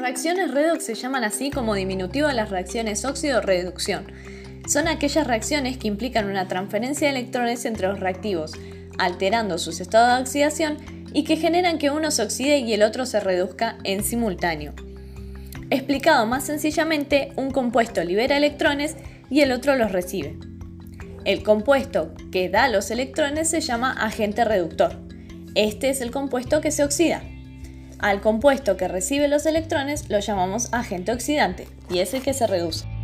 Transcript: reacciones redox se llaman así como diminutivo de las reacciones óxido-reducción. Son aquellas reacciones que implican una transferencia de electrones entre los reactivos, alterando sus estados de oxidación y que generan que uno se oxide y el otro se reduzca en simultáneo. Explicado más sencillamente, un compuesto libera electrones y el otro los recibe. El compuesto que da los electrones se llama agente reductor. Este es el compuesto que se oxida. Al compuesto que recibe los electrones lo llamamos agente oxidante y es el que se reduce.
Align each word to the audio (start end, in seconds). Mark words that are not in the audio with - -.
reacciones 0.00 0.50
redox 0.50 0.84
se 0.84 0.94
llaman 0.94 1.24
así 1.24 1.50
como 1.50 1.74
diminutivo 1.74 2.28
de 2.28 2.34
las 2.34 2.50
reacciones 2.50 3.04
óxido-reducción. 3.04 4.06
Son 4.66 4.88
aquellas 4.88 5.26
reacciones 5.26 5.78
que 5.78 5.88
implican 5.88 6.28
una 6.28 6.48
transferencia 6.48 7.08
de 7.08 7.18
electrones 7.18 7.64
entre 7.64 7.88
los 7.88 8.00
reactivos, 8.00 8.52
alterando 8.98 9.58
sus 9.58 9.80
estados 9.80 10.16
de 10.16 10.22
oxidación 10.22 10.78
y 11.12 11.24
que 11.24 11.36
generan 11.36 11.78
que 11.78 11.90
uno 11.90 12.10
se 12.10 12.22
oxide 12.22 12.58
y 12.58 12.72
el 12.72 12.82
otro 12.82 13.04
se 13.06 13.20
reduzca 13.20 13.78
en 13.84 14.02
simultáneo. 14.02 14.72
Explicado 15.70 16.26
más 16.26 16.44
sencillamente, 16.44 17.32
un 17.36 17.50
compuesto 17.50 18.02
libera 18.02 18.36
electrones 18.36 18.96
y 19.28 19.40
el 19.40 19.52
otro 19.52 19.76
los 19.76 19.92
recibe. 19.92 20.36
El 21.24 21.42
compuesto 21.42 22.14
que 22.32 22.48
da 22.48 22.68
los 22.68 22.90
electrones 22.90 23.50
se 23.50 23.60
llama 23.60 23.92
agente 23.92 24.44
reductor. 24.44 24.96
Este 25.54 25.90
es 25.90 26.00
el 26.00 26.10
compuesto 26.10 26.60
que 26.60 26.70
se 26.70 26.84
oxida. 26.84 27.22
Al 28.00 28.22
compuesto 28.22 28.78
que 28.78 28.88
recibe 28.88 29.28
los 29.28 29.44
electrones 29.44 30.08
lo 30.08 30.20
llamamos 30.20 30.72
agente 30.72 31.12
oxidante 31.12 31.68
y 31.90 31.98
es 31.98 32.14
el 32.14 32.22
que 32.22 32.32
se 32.32 32.46
reduce. 32.46 32.99